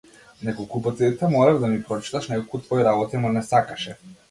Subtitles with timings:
[0.41, 3.97] Неколку пати те молев да ми прочиташ неколку твои работи, ама не сакаше.